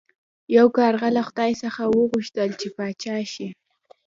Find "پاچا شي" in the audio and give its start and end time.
2.75-3.47